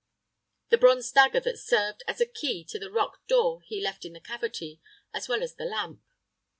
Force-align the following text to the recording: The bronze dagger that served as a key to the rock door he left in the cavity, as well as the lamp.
The 0.69 0.79
bronze 0.79 1.11
dagger 1.11 1.41
that 1.41 1.59
served 1.59 2.01
as 2.07 2.19
a 2.19 2.25
key 2.25 2.63
to 2.69 2.79
the 2.79 2.89
rock 2.89 3.19
door 3.27 3.61
he 3.61 3.79
left 3.79 4.03
in 4.03 4.13
the 4.13 4.19
cavity, 4.19 4.81
as 5.13 5.29
well 5.29 5.43
as 5.43 5.53
the 5.53 5.65
lamp. 5.65 6.01